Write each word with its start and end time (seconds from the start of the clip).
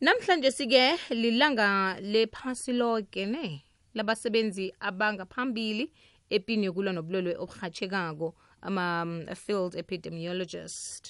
namhlanje 0.00 0.50
sike 0.50 0.96
lilanga 1.10 2.00
lephasi 2.00 2.72
lonke 2.72 3.26
ne 3.26 3.64
labasebenzi 3.94 4.74
abangaphambili 4.80 5.92
epini 6.30 6.66
yokulwa 6.66 6.92
nobulwelwe 6.92 7.34
oburhatshekako 7.42 8.34
ama-field 8.62 9.74
epidemiologist. 9.74 11.04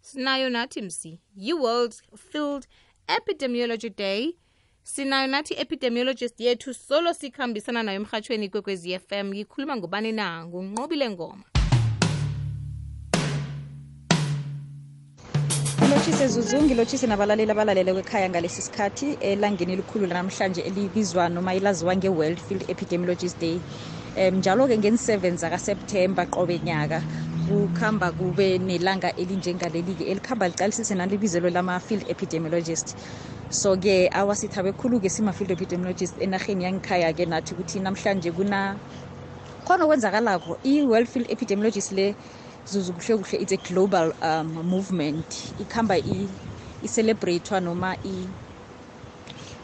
Sinayo 0.00 0.50
nathi 0.50 0.82
msi 0.82 1.20
yi-world 1.36 1.94
field 2.16 2.66
epidemiology 3.06 3.90
day. 3.90 4.36
Sinayo 4.82 5.26
nathi 5.26 5.54
epidemiologist 5.54 6.40
yethu 6.40 6.74
solo 6.74 7.14
sikhambisana 7.14 7.82
nayo 7.82 7.96
emhatshweni 8.00 8.48
kwekwezi 8.48 8.98
FM 8.98 9.26
ngikhuluma 9.26 9.76
ngobani 9.76 10.12
na? 10.12 10.46
Ngunqobile 10.46 11.10
ngoma. 11.10 11.44
Ngilotshise 16.16 16.40
zuzu 16.40 16.62
ngilotshise 16.62 17.06
nabalaleli 17.06 17.50
abalalele 17.50 17.92
kwekhaya 17.92 18.30
ngalesi 18.30 18.62
sikhathi 18.62 19.16
elangeni 19.20 19.72
elikhulu 19.72 20.06
lanamhlanje 20.06 20.60
elibizwa 20.60 21.28
noma 21.28 21.54
ilaziwa 21.54 21.96
nge-world 21.96 22.40
field 22.40 22.64
epidemiologist 22.68 23.40
day. 23.40 23.60
Um 24.16 24.38
njalo-ke 24.40 24.78
ngeni-7 24.78 25.36
zakaseptemba 25.36 26.26
qobe 26.26 26.58
nyaka 26.64 27.02
kukhamba 27.46 28.12
kube 28.12 28.58
nelanga 28.58 29.12
elinjengaleli-ke 29.16 30.04
elikhamba 30.04 30.48
licalisise 30.48 30.94
nalibizelo 30.94 31.50
lama-field 31.50 32.08
epidemiologist. 32.08 32.96
So-ke 33.50 34.08
awasithabe 34.08 34.72
khulu-ke 34.72 35.10
sima-field 35.10 35.50
epidemiologist 35.50 36.16
enarheni 36.18 36.64
yangikhaya-ke 36.64 37.26
nathi 37.26 37.54
ukuthi 37.54 37.80
namhlanje 37.80 38.32
kuna 38.32 38.80
khona 39.66 39.84
okwenzakalako 39.84 40.56
i-world 40.64 41.08
field 41.08 41.26
epidemiologist 41.28 41.92
le 41.92 42.16
zuzu 42.66 42.94
kuhle 42.94 43.16
kuhle 43.18 43.38
it's 43.42 43.52
a 43.52 43.58
global 43.58 44.12
um, 44.22 44.48
movement. 44.66 45.54
Ikhamba 45.58 45.98
i-celebrate 46.82 47.60
noma 47.60 47.96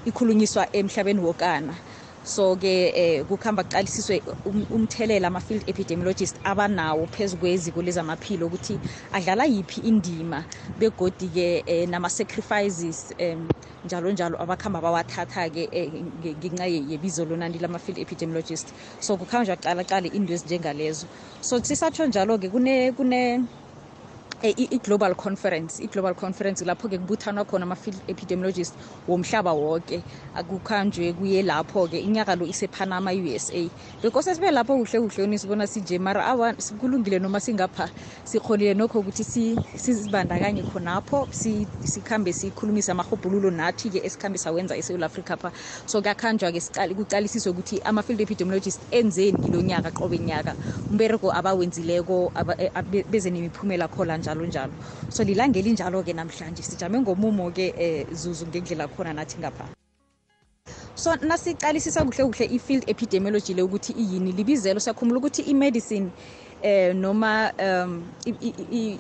ikhulunyiswa 0.05 0.69
emhlabeni 0.77 1.21
wokana. 1.21 1.75
So 2.23 2.57
ke 2.57 2.93
eh 2.95 3.25
kukhamba 3.25 3.65
kuqalisiswe 3.65 4.23
umthelela 4.71 5.29
ama-field 5.29 5.63
epidemiologist 5.67 6.39
abanawo 6.45 7.07
phezu 7.07 7.37
kweziko 7.39 7.83
lezamaphilo 7.83 8.47
ukuthi 8.47 8.79
adlala 9.13 9.45
yiphi 9.45 9.81
indima. 9.81 10.47
Begodi-ke 10.79 11.63
eh, 11.67 11.89
nama-sacrifices 11.89 13.15
um 13.19 13.49
njalo 13.85 14.13
njalo 14.13 14.43
abakhamba 14.43 14.81
bawathatha-ke 14.81 15.69
eh, 15.73 15.93
ngenxa 16.39 16.67
yebizo 16.67 17.25
lonani 17.25 17.59
lama-field 17.59 17.99
epidemiologist 17.99 18.73
so 19.01 19.17
kukhamba 19.17 19.45
nje 19.45 19.53
aqalaqale 19.53 20.09
into 20.09 20.33
ezinjengalezo. 20.35 21.07
So 21.41 21.59
sisatsho 21.61 22.07
njalo-ke 22.07 22.51
kune, 22.51 22.93
kune 22.93 23.49
i-global 24.49 25.15
conference 25.15 25.79
i-global 25.83 26.15
conference 26.15 26.65
lapho-ke 26.65 26.99
kubuthanwa 26.99 27.45
khona 27.45 27.63
ama-field 27.65 28.03
epidemiologist 28.09 28.75
womhlaba 29.09 29.53
wonke. 29.55 30.05
Akukhanjwe 30.35 31.13
kuye 31.15 31.43
lapho-ke 31.43 32.01
inyaka 32.01 32.37
lo 32.37 32.47
isepanama 32.47 33.13
i-usa 33.15 33.71
bekose 34.03 34.35
sibe 34.35 34.51
lapho 34.51 34.77
kuhle 34.79 35.01
kuhle 35.01 35.27
nisibona 35.27 35.67
sinje 35.67 35.99
mara 35.99 36.25
awa 36.27 36.55
kulungile 36.79 37.19
noma 37.19 37.41
singapha 37.41 37.91
sikhonile 38.25 38.75
nokho 38.75 39.01
ukuthi 39.01 39.25
sizibandakanye 39.77 40.63
khonapho 40.65 41.29
sikhambe 41.85 42.33
sikhulumise 42.33 42.93
amahobhululo 42.93 43.51
nathi-ke 43.51 44.01
esikhambe 44.07 44.39
sawenza 44.39 44.77
esewula 44.77 45.07
africa 45.07 45.37
pha. 45.41 45.53
So 45.87 46.01
kuyakhanjwa-ke 46.03 46.61
kucalisiswe 46.95 47.51
ukuthi 47.53 47.81
ama-field 47.85 48.21
epidemiologist 48.21 48.87
enzeni 48.91 49.39
kilo 49.39 49.61
nyaka 49.63 49.91
qobe 49.93 50.19
nyaka. 50.19 50.57
Umbereko 50.91 51.33
abawenzileko 51.33 52.33
beze 53.09 53.31
nemiphumela 53.31 53.89
khola 53.89 54.19
njalo. 54.19 54.32
Njalo 54.35 54.47
njalo. 54.47 54.73
So 55.09 55.25
lilanga 55.25 55.59
elinjalo-ke 55.59 56.13
namhlanje. 56.13 56.63
Sijame 56.63 57.01
ngomumo-ke 57.01 57.75
um 57.77 58.15
zuzu 58.15 58.47
ngendlela 58.47 58.89
khona 58.89 59.13
nathi 59.13 59.39
ngapha. 59.39 59.69
So 60.95 61.17
nasiqalisisa 61.17 62.05
kuhle 62.05 62.25
kuhle 62.25 62.47
i-field 62.47 62.85
epidemiology 62.87 63.55
le 63.55 63.63
ukuthi 63.63 63.93
iyini 63.93 64.33
libizelo 64.33 64.81
siyakhumbula 64.81 65.19
ukuthi 65.19 65.43
i-medicine 65.43 66.11
eh 66.63 66.95
noma 66.95 67.53
um 67.59 68.13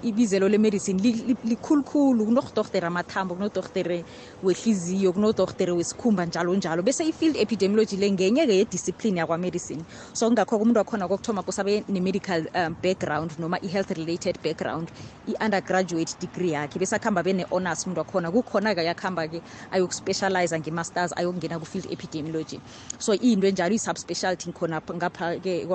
ibizelo 0.02 0.48
lemedicine 0.48 1.00
likhulukhulu 1.44 2.26
kunodoktere 2.26 2.86
amathambo 2.86 3.34
kunodoktere 3.36 4.04
wehliziyo 4.42 5.12
kunodoktere 5.12 5.72
wesikhumba 5.72 6.26
njalo 6.26 6.54
njalo 6.56 6.82
bese 6.82 7.04
i-field 7.06 7.36
epidemiology 7.36 7.96
le 7.96 8.10
ngenye-ke 8.12 8.56
yediscipline 8.56 9.20
yakwamedicine 9.20 9.84
so 10.12 10.26
kungakho-ke 10.28 10.62
umuntu 10.62 10.78
wakhona 10.78 11.08
kokuthoma 11.08 11.42
kusabe 11.42 11.84
ne-medical 11.88 12.46
um, 12.54 12.76
background 12.82 13.32
noma 13.38 13.58
i-health 13.62 13.90
related 13.90 14.38
background 14.42 14.90
i-undergraduate 15.26 16.16
degree 16.20 16.50
yakhe 16.52 16.78
bese 16.78 16.96
akuhamba 16.96 17.22
bene-honors 17.22 17.86
umuntu 17.86 18.00
wakhona 18.00 18.32
kukhona-ke 18.32 18.84
yakuhamba-ke 18.84 19.42
ayokuspecialize 19.70 20.58
nge-masters 20.58 21.12
ayokungena 21.16 21.58
ku-field 21.58 21.86
epidemiology 21.92 22.60
so 22.98 23.14
iyinto 23.14 23.46
enjalo 23.46 23.74
i-subspecialty 23.74 24.52
khona 24.52 24.82
ngapha-ke 24.82 25.66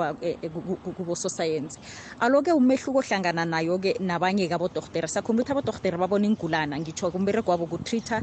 kubo-soscience 0.96 1.77
aloke 2.24 2.50
umehluko 2.52 2.98
ohlangana 3.02 3.44
nayo-ke 3.52 3.90
nabanye-ke 4.08 4.54
abodortere 4.58 5.08
sakhumbula 5.14 5.42
ukuthi 5.44 5.52
abodortere 5.54 5.96
babona 6.02 6.26
ingulana 6.30 6.74
ngitsho 6.80 7.10
kumbereko 7.14 7.48
wabo 7.52 7.66
kutreat-a 7.72 8.18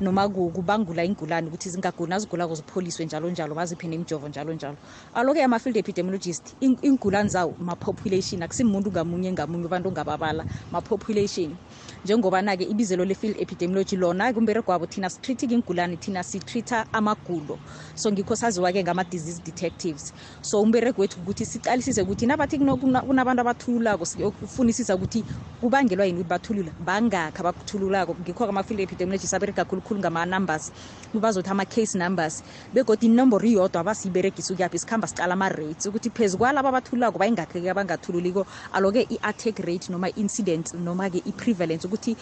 noma 0.00 0.28
kubangula 0.28 1.04
ingulane 1.04 1.48
ukuthi 1.48 1.70
zingagula 1.70 2.18
zigulako 2.18 2.54
zipholiswe 2.54 3.04
njalo 3.04 3.30
njalo 3.30 3.54
baziphe 3.54 3.88
nemijovo 3.88 4.28
njalo 4.28 4.54
njalo. 4.54 4.76
Aloke 5.14 5.42
ama-field 5.44 5.76
epidemiologist 5.76 6.56
ingulane 6.60 7.28
zawo 7.28 7.56
ma-population 7.58 8.42
akusimuntu 8.42 8.90
ngamunye 8.90 9.32
ngamunye 9.32 9.64
abantu 9.66 9.88
ongababala 9.88 10.44
ma-population. 10.70 11.56
Njengobana-ke 12.04 12.64
ibizelo 12.64 13.04
le-field 13.04 13.36
epidemiology 13.40 13.96
lona 13.96 14.32
kumbereko 14.32 14.70
wabo 14.72 14.86
thina 14.86 15.10
sitreat-ke 15.10 15.54
ingulane 15.54 15.96
thina 15.96 16.22
sitreat-a 16.22 16.86
amagulo. 16.92 17.58
So 17.94 18.12
ngikho 18.12 18.36
saziwa-ke 18.36 18.82
ngama-disease 18.82 19.42
detectives. 19.44 20.12
So 20.42 20.62
umbereko 20.62 21.00
wethu 21.00 21.20
ukuthi 21.20 21.46
siqalisise 21.46 22.02
ukuthi 22.02 22.26
nabathi 22.26 22.58
kunabantu 22.58 23.40
abathululako 23.40 24.06
siyokufunisisa 24.06 24.94
ukuthi 24.94 25.24
kubangelwa 25.60 26.06
yini 26.06 26.18
ukuthi 26.18 26.28
bathulula 26.28 26.72
bangakhi 26.78 27.40
abakuthululako. 27.40 28.16
Ngikho-ke 28.20 28.48
ama-field 28.50 28.80
epidemiologist 28.80 29.34
aberega 29.34 29.64
khulukhulu 29.88 30.00
ngama-numbers 30.00 30.70
bazothi 31.14 31.50
ama-case 31.50 31.98
numbers 31.98 32.42
begodi 32.72 33.06
inomboro 33.06 33.46
iyodwa 33.48 33.80
abasiyiberegisa 33.80 34.52
ukuyaphi 34.54 34.78
sikhamba 34.78 35.08
sicala 35.08 35.32
ama-rates. 35.34 35.86
Ukuthi 35.86 36.10
phezu 36.10 36.38
kwalaba 36.38 36.68
abathululako 36.68 37.18
bayingakhi-ke 37.18 37.70
abangathululiko 37.70 38.44
aloke 38.72 39.06
i-attack 39.08 39.58
rate 39.58 39.88
noma 39.92 40.08
i-incident 40.08 40.74
noma-ke 40.74 41.22
i-prevalence 41.24 41.86
ukuthi 41.86 42.16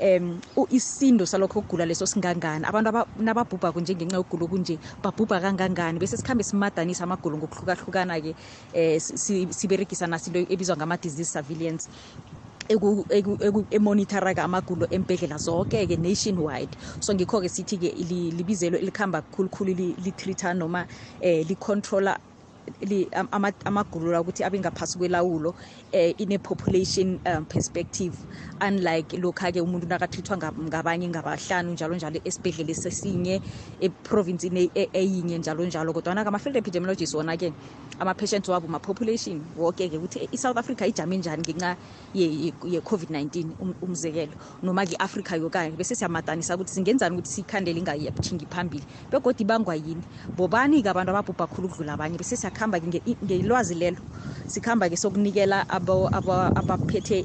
um 0.00 0.40
isindo 0.70 1.26
salokho 1.26 1.60
ukugula 1.60 1.86
leso 1.86 2.06
singangani. 2.06 2.64
Abantu 2.66 2.90
nababhubhako 3.16 3.80
njengenxa 3.80 4.16
yokugula 4.16 4.44
okunje 4.46 4.78
babhubha 5.02 5.40
kangangani? 5.40 5.98
Bese 5.98 6.16
sikhambe 6.16 6.42
simadanisa 6.44 7.04
amagulo 7.04 7.38
ngokuhlukahlukana-ke 7.38 8.34
um 8.74 9.50
siberegisa 9.52 10.06
nasinto 10.06 10.40
ebizwa 10.50 10.76
ngama-disease 10.76 11.30
surveillance. 11.30 11.88
Emonitora-ke 12.70 14.40
amagulo 14.42 14.86
embhedlela 14.90 15.38
zonke-ke 15.38 15.96
nationwide. 15.98 16.76
So 17.00 17.14
ngikho-ke 17.14 17.48
sithi-ke 17.48 17.92
libizelo 18.38 18.78
elikhamba 18.78 19.22
khulukhulu 19.32 19.74
li-treat-a 19.98 20.54
noma 20.54 20.86
um 21.22 21.44
licontrola 21.48 22.18
amagulo 23.64 24.12
la 24.12 24.20
ukuthi 24.20 24.44
abe 24.44 24.58
ngaphasi 24.58 24.98
kwelawulo 24.98 25.54
eh 25.92 26.14
ine-population 26.18 27.20
um, 27.26 27.44
perspective. 27.44 28.14
Unlike 28.60 29.16
lokha-ke 29.18 29.60
umuntu 29.60 29.86
nakathithwa 29.86 30.36
ngabanye 30.38 31.08
ngabahlanu 31.08 31.72
njalo 31.72 31.94
njalo 31.94 32.20
esibhedlela 32.24 32.74
sesinye 32.74 33.40
eprovinsini 33.80 34.70
eyinye 34.92 35.38
njalo 35.38 35.64
njalo. 35.66 35.92
Kodwana-ke 35.92 36.28
ama-field 36.28 36.56
epidemiologist 36.56 37.14
wona-ke 37.14 37.52
ama-patients 37.98 38.48
wabo 38.48 38.68
ma-population 38.68 39.40
woke-ke 39.56 39.96
ukuthi 39.98 40.28
i-south 40.32 40.56
africa 40.58 40.86
ijame 40.86 41.16
njani 41.16 41.42
ngenxa 41.42 41.76
ye-covid-19 42.14 43.54
umzekelo. 43.82 44.32
Noma-ke 44.62 44.94
i-afrika 44.94 45.36
yokanye 45.36 45.76
bese 45.76 45.94
siyamadanisa 45.94 46.54
ukuthi 46.54 46.72
singenzani 46.72 47.14
ukuthi 47.16 47.30
siyikhandele 47.30 47.78
ingayathingi 47.78 48.46
phambili. 48.46 48.84
Begodi 49.10 49.42
ibangwa 49.42 49.74
yini? 49.76 50.02
Bobani-ke 50.36 50.88
abantu 50.88 51.10
ababhubha 51.10 51.46
khulu 51.46 51.68
ukudlula 51.68 51.92
abanye? 51.94 52.18
Bese 52.18 52.36
siyakuhamba-ke 52.54 53.02
ngelwazi 53.24 53.74
lelo 53.74 53.98
sikhamba-ke 54.46 54.96
sokunikela 54.96 55.64
abaphethe 55.68 57.24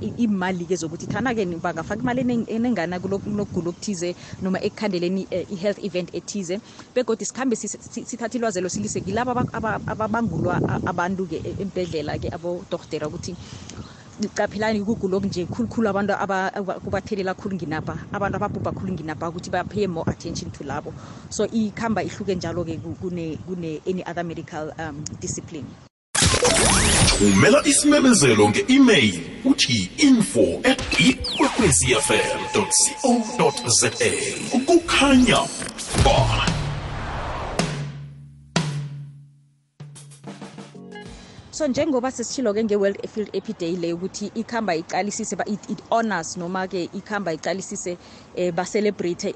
imali-ke 0.00 0.76
zokuthi 0.76 1.06
thana-ke 1.06 1.44
bangafaka 1.60 2.02
imali 2.02 2.44
enengana 2.48 3.00
kulokugula 3.00 3.70
okuthize 3.70 4.14
noma 4.42 4.58
ekukhandeleni 4.60 5.28
i-health 5.54 5.78
event 5.84 6.10
ethize 6.14 6.58
begodi 6.94 7.24
sikhambe 7.24 7.56
sithathe 7.56 8.38
ilwazelo 8.38 8.68
silise 8.68 9.00
kilaba 9.00 9.46
ababangulwa 9.86 10.60
abantu-ke 10.86 11.38
embedlela-ke 11.58 12.28
abodortera 12.32 13.06
ukuthi 13.08 13.36
caphelani 14.34 14.80
kugula 14.84 15.16
okunje 15.16 15.46
khulukhulu 15.46 15.88
abantu 15.88 16.14
kubathelela 16.84 17.34
khulu 17.34 17.56
nginapha 17.56 17.98
abantu 18.12 18.36
ababhubha 18.36 18.72
khulu 18.72 18.92
nginapha 18.92 19.28
ukuthi 19.28 19.50
bapay 19.50 19.86
more 19.88 20.08
attention 20.10 20.50
to 20.50 20.64
labo. 20.64 20.92
So 21.30 21.46
ikhamba 21.46 22.02
ihluke 22.02 22.34
njalo-ke 22.34 22.78
kune 23.00 23.80
any 23.86 24.04
other 24.04 24.24
medical 24.24 24.72
um, 24.78 25.04
discipline. 25.20 25.66
Thumela 27.18 27.62
isimemezelo 27.66 28.48
nge-email 28.48 29.20
uthi 29.44 29.90
info 29.98 30.60
at 30.64 30.80
ikwekwezfm 30.98 32.38
co 32.52 33.52
za 33.68 33.90
kukhanya 34.66 35.40
ba. 36.04 36.53
So 41.54 41.66
njengoba 41.68 42.10
sesitshilo-ke 42.10 42.64
nge-world 42.64 42.98
field 43.08 43.30
epiday 43.32 43.76
le 43.76 43.92
ukuthi 43.92 44.26
ikhamba 44.34 44.74
iqalisise 44.74 45.36
it, 45.46 45.70
it 45.70 45.82
honors 45.90 46.36
noma-ke 46.36 46.88
ikhamba 46.92 47.32
iqalisise 47.32 47.96
eh 48.34 48.50
ba-celebrate 48.52 49.30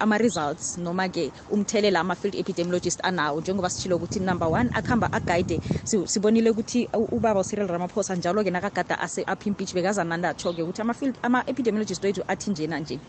ama-results 0.00 0.78
noma-ke 0.78 1.32
umthelela 1.50 2.00
ama-field 2.00 2.34
epidemiologist 2.34 3.00
anawo. 3.02 3.40
Njengoba 3.40 3.70
sitshilo 3.70 3.96
ukuthi 3.96 4.20
number 4.20 4.48
one 4.48 4.70
akhamba 4.72 5.12
agayide 5.12 5.60
sibonile 5.84 6.50
ukuthi 6.50 6.88
ubaba 7.10 7.40
ucyril 7.40 7.66
ramaphosa 7.66 8.14
njalo-ke 8.14 8.50
nakagada 8.50 8.98
apha 8.98 9.44
impeach 9.44 9.74
bekazanandatsho-ke 9.74 10.62
ukuthi 10.62 10.82
ama-epidemiologist 11.22 12.04
wethu 12.04 12.22
athi 12.28 12.50
njena 12.50 12.80
nje 12.80 13.00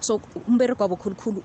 so 0.00 0.20
umbereko 0.46 0.82
wabo 0.82 0.96
khulukhulu 0.96 1.42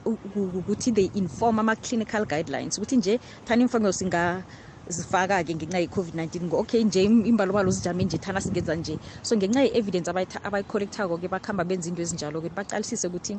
ukuthi 0.59 0.91
they 0.91 1.09
inform 1.13 1.59
ama-clinical 1.59 2.25
guidelines. 2.25 2.77
Ukuthi 2.77 2.97
nje 2.97 3.19
thani 3.45 3.63
imfanelo 3.63 3.91
singa 3.93 4.45
zifaka-ke 4.87 5.55
ngenxa 5.55 5.79
ye-covid-19. 5.79 6.53
Okay 6.55 6.83
nje 6.83 7.03
imbalobalo 7.03 7.71
zijame 7.71 8.05
nje 8.05 8.17
thana 8.17 8.41
singenza 8.41 8.75
nje. 8.75 8.99
So 9.23 9.35
ngenxa 9.35 9.61
ye-evidence 9.63 10.09
abayicollectako-ke 10.43 11.27
bakuhamba 11.29 11.65
benza 11.65 11.89
into 11.89 12.01
ezinjalo-ke 12.01 12.49
baqalisise 12.49 13.07
ukuthi 13.07 13.33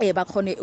um 0.00 0.12
bakhone 0.14 0.54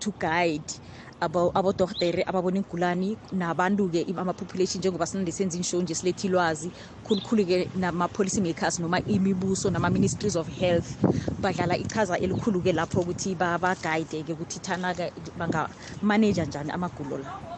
to 0.00 0.12
guide 0.18 0.72
abodortere 1.20 2.24
ababona 2.26 2.60
igulani 2.60 3.18
nabantu-ke 3.32 4.04
ama-population 4.18 4.80
njengoba 4.80 5.06
sinande 5.06 5.32
senza 5.32 5.56
inshow 5.58 5.80
nje 5.82 5.94
siletha 5.94 6.28
ilwazi 6.28 6.72
khulukhulu-ke 7.04 7.70
nama-policy 7.74 8.40
makers 8.42 8.78
noma 8.80 9.00
imibuso 9.06 9.70
nama-ministries 9.70 10.36
of 10.36 10.48
health 10.48 10.98
badlala 11.38 11.78
ichaza 11.78 12.18
elikhulu-ke 12.18 12.72
lapho 12.72 13.00
ukuthi 13.02 13.36
bagayide-ke 13.36 14.32
ukuthi 14.34 14.60
thana-ke 14.60 15.12
bangamaneja 15.36 16.46
njani 16.46 16.70
amagulo 16.72 17.18
la. 17.18 17.49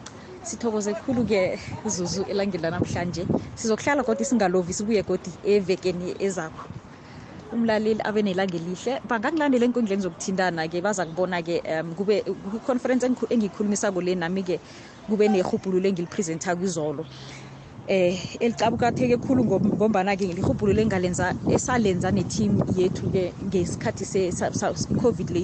Sithokoze 0.43 0.93
khulu-ke 0.95 1.59
zuzu 1.85 2.23
elangeni 2.31 2.63
lanamhlanje. 2.63 3.27
Sizokuhlala 3.55 4.03
kodwa 4.03 4.25
singalovi 4.25 4.73
sibuye 4.73 5.03
godi 5.03 5.39
evekeni 5.43 6.15
ezakho. 6.19 6.69
Umlaleli 7.51 8.01
abe 8.03 8.21
nelanga 8.23 8.57
elihle. 8.57 8.99
Bangakulandela 9.09 9.65
enkundleni 9.65 10.03
zokuthintana-ke 10.03 10.81
baza 10.81 11.05
kubona-ke 11.05 11.61
um 11.81 11.95
kube 11.95 12.23
kwi-conference 12.23 13.05
engiyikhulumisako 13.29 14.01
le 14.01 14.15
nami-ke 14.15 14.61
kube 15.09 15.29
nerhubhululo 15.29 15.87
engilipresenta 15.89 16.55
kwizolo 16.55 17.07
eh 17.87 18.17
elicabukatheke 18.39 19.17
khulu 19.17 19.43
ngombana-ke 19.45 20.33
lihubhululo 20.33 20.81
engalenza 20.81 21.35
esalenza 21.47 22.11
ne-team 22.11 22.61
yethu-ke 22.65 23.35
ngesikhathi 23.43 24.05
i-covid 24.91 25.29
le 25.29 25.41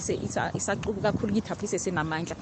isaqubu 0.55 1.01
kakhulu 1.01 1.33
kithapho 1.33 1.65
isesenamandla 1.65 2.35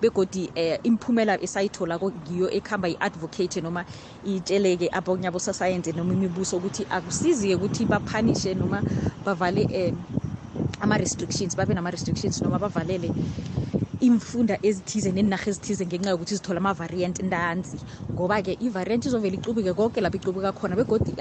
begodi 0.00 0.50
eh 0.56 0.78
imphumela 0.84 1.36
esayitholako 1.42 2.12
ngiyo 2.12 2.48
ekuhamba 2.50 2.88
i-advocate 2.88 3.60
noma 3.60 3.84
itsheleke 4.22 4.88
abonye 4.92 5.28
abosasayense 5.28 5.92
noma 5.92 6.14
imibuso 6.14 6.56
ukuthi 6.56 6.86
akusizi-ke 6.88 7.54
ukuthi 7.56 7.86
baphanishe 7.86 8.54
noma 8.54 8.82
bavale 9.24 9.68
um 9.70 10.06
ama-restrictions 10.80 11.56
babe 11.56 11.74
nama-restrictions 11.74 12.42
noma 12.42 12.58
bavalele 12.58 13.12
imfunda 14.02 14.58
ezithize 14.62 15.12
nenarha 15.12 15.46
ezithize 15.50 15.86
ngenxa 15.86 16.10
yokuthi 16.10 16.34
zithola 16.34 16.58
ama-variant 16.58 17.16
ntanzi. 17.22 17.78
Ngoba-ke 18.14 18.56
i-variant 18.58 19.06
izovele 19.06 19.36
icubuke 19.38 19.72
konke 19.74 20.00
lapho 20.00 20.16
icubuka 20.18 20.52
khona 20.52 20.74
begodi 20.76 21.14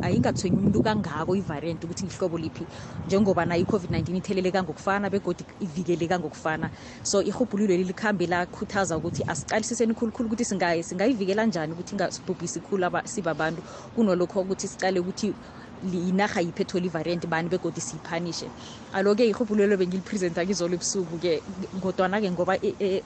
ayingathwenyi 0.00 0.56
umuntu 0.56 0.80
kangako 0.80 1.36
i-variant 1.36 1.84
ukuthi 1.84 2.06
ngihlobo 2.06 2.38
liphi. 2.38 2.64
Njengoba 3.06 3.44
nayo 3.44 3.62
i-covid-19 3.64 4.16
itheleleka 4.16 4.62
ngokufana 4.62 5.10
begodi 5.10 5.44
ivikeleka 5.60 6.18
ngokufana 6.18 6.70
so 7.02 7.20
ihubhululo 7.22 7.68
leli 7.68 7.84
likhambe 7.84 8.26
lakhuthaza 8.26 8.96
ukuthi 8.96 9.22
asiqalisiseni 9.26 9.94
khulukhulu 9.94 10.26
ukuthi 10.28 10.44
singayivikela 10.44 11.46
njani 11.46 11.72
ukuthi 11.72 11.94
ingasibhubhisi 11.94 12.60
khulu 12.60 12.88
sibabantu. 13.04 13.62
Kunolokho 13.92 14.40
ukuthi 14.40 14.68
sicale 14.68 15.00
ukuthi 15.00 15.36
inarha 15.82 16.40
yiphi 16.40 16.62
ethola 16.62 16.86
ivariant 16.86 17.26
bani 17.26 17.48
begodi 17.48 17.80
siyiphanishe 17.80 18.50
alo-ke 18.92 19.26
ihubhulelo 19.28 19.76
bengilipresenta 19.76 20.46
kizolo 20.46 20.74
ebusuku-ke 20.74 21.42
kodwana-ke 21.80 22.30
ngoba 22.32 22.58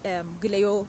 um 0.04 0.38
kileyo 0.40 0.88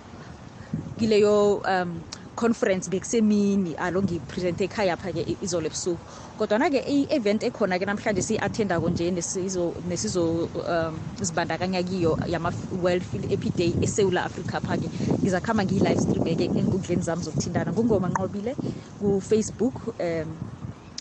kileyo 0.97 1.57
um 1.65 2.03
conference 2.35 2.89
bekusemini 2.89 3.73
alo 3.75 4.01
ngiyipresente 4.03 4.63
ekhayapha-ke 4.65 5.37
izolo 5.41 5.67
ebusuku. 5.67 6.05
Kodwana-ke 6.37 6.79
i-event 6.87 7.43
ekhona-ke 7.43 7.85
namhlanje 7.85 8.21
siyi-attendako 8.21 8.89
nje 8.89 9.11
nesizozibandakanya 9.11 11.79
um, 11.79 11.85
kiyo 11.85 12.17
yama-world 12.27 13.03
field 13.03 13.25
epiday 13.29 13.77
esewula 13.81 14.23
africa 14.25 14.61
pha-ke 14.63 14.89
ngizakuhamba 15.23 15.65
ngiyi-live 15.65 15.97
stream-eke 16.01 16.51
enkundleni 16.55 17.01
zami 17.01 17.23
zokuthintana. 17.23 17.71
Ngungoma 17.73 18.09
nqobile 18.09 18.57
kufacebook 18.97 19.87
um 19.99 20.41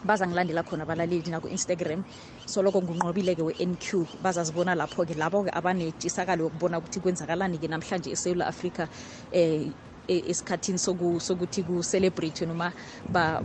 bazangilandela 0.05 0.63
khona 0.63 0.83
abalaleli 0.83 1.31
naku-instagram 1.31 2.05
soloko 2.47 2.83
ngunqobile-ke 2.83 3.43
we-nq 3.43 4.07
bazazibona 4.23 4.75
lapho-ke 4.75 5.15
labo-ke 5.15 5.51
abanetshisakalo 5.53 6.45
yokubona 6.45 6.79
ukuthi 6.79 7.01
kwenzakalani-ke 7.01 7.69
namhlanje 7.69 8.11
esewula 8.11 8.47
afrika 8.47 8.89
um 9.35 9.73
esikhathini 10.09 10.79
sokuthi 10.79 11.63
ku-celebrate 11.63 12.47
noma 12.47 12.73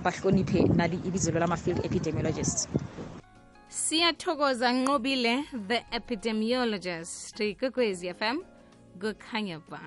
bahloniphe 0.03 0.65
nali 0.75 0.97
ibizelo 1.05 1.39
lama-field 1.39 1.85
epidemiologist 1.85 2.67
siyathokoza 3.75 4.71
nqobile 4.71 5.43
the 5.67 5.83
epidemiologist. 5.91 7.39
Ikokwezi 7.39 8.13
fm 8.13 8.37
kukhanya 9.01 9.59
ba. 9.69 9.81